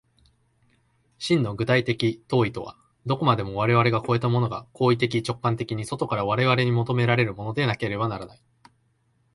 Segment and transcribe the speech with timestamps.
[1.19, 8.41] 真の具体的当為とは、どこまでも我々を越えたものが行為的直観的に外から我々に求めるものでなければならない。